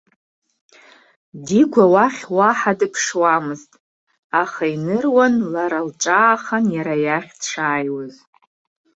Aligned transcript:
Дигәа 1.45 1.85
уахь 1.93 2.23
уаҳа 2.37 2.73
дыԥшуамызт, 2.79 3.71
аха 4.41 4.63
иныруан 4.75 5.35
лара 5.53 5.79
лҿаахан 5.87 6.65
иара 6.75 6.95
иахь 7.05 7.31
дшааиуаз. 7.39 8.15